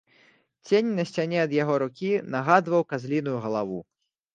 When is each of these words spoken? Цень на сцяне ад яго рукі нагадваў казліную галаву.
Цень 0.69 0.89
на 1.01 1.05
сцяне 1.11 1.39
ад 1.45 1.55
яго 1.59 1.75
рукі 1.85 2.11
нагадваў 2.39 2.81
казліную 2.95 3.41
галаву. 3.49 3.79